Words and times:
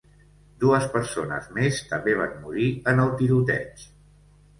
Dues 0.61 0.85
persones 0.93 1.49
més 1.57 1.81
també 1.91 2.15
van 2.21 2.33
morir 2.45 2.71
en 2.93 3.03
el 3.05 3.13
tiroteig. 3.21 3.85